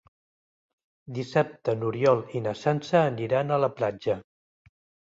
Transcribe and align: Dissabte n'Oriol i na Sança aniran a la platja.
Dissabte 1.17 1.77
n'Oriol 1.83 2.25
i 2.39 2.43
na 2.49 2.57
Sança 2.65 3.05
aniran 3.13 3.55
a 3.55 3.63
la 3.69 3.73
platja. 3.79 4.21